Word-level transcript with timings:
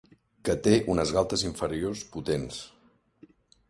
Que 0.47 0.55
té 0.67 0.73
unes 0.95 1.13
galtes 1.19 1.45
inferiors 1.51 2.05
potents. 2.19 2.63